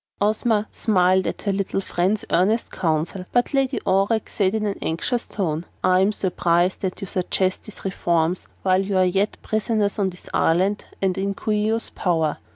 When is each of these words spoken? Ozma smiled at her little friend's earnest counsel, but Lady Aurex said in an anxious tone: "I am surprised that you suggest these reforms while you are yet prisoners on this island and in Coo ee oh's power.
Ozma 0.19 0.67
smiled 0.71 1.27
at 1.27 1.43
her 1.43 1.53
little 1.53 1.79
friend's 1.79 2.25
earnest 2.31 2.71
counsel, 2.71 3.25
but 3.31 3.53
Lady 3.53 3.79
Aurex 3.85 4.31
said 4.33 4.55
in 4.55 4.65
an 4.65 4.79
anxious 4.81 5.27
tone: 5.27 5.63
"I 5.83 5.99
am 5.99 6.11
surprised 6.11 6.79
that 6.81 7.01
you 7.01 7.05
suggest 7.05 7.65
these 7.65 7.85
reforms 7.85 8.47
while 8.63 8.81
you 8.81 8.97
are 8.97 9.05
yet 9.05 9.37
prisoners 9.43 9.99
on 9.99 10.09
this 10.09 10.27
island 10.33 10.85
and 11.03 11.19
in 11.19 11.35
Coo 11.35 11.51
ee 11.51 11.71
oh's 11.71 11.91
power. 11.91 12.39